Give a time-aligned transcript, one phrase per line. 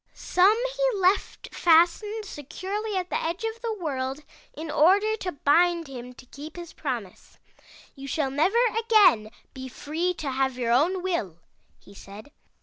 [0.15, 5.87] Some he left fastened securely at the edge of the world in order to bind
[5.87, 7.37] him to keep his promise."
[7.95, 11.37] 'You shall never again be free to have your own will,'
[11.77, 12.31] he said.